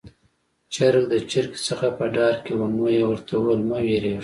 چرګ 0.73 1.03
د 1.11 1.13
چرګې 1.31 1.59
څخه 1.67 1.87
په 1.97 2.05
ډار 2.15 2.35
کې 2.43 2.53
وو، 2.57 2.67
نو 2.77 2.85
يې 2.95 3.03
ورته 3.09 3.31
وويل: 3.37 3.61
'مه 3.67 3.79
وېرېږه'. 3.85 4.19